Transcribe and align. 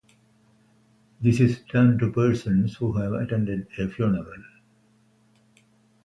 This 1.21 1.39
is 1.39 1.59
done 1.71 1.99
to 1.99 2.11
persons 2.11 2.75
who 2.77 2.93
have 2.93 3.13
attended 3.13 3.67
a 3.77 3.87
funeral. 3.87 4.43